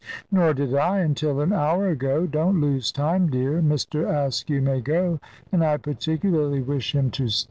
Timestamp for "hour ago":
1.53-2.25